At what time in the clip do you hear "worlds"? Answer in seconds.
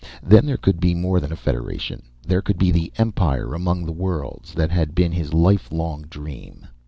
3.91-4.51